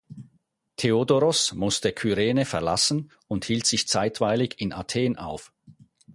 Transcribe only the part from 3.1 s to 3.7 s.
und hielt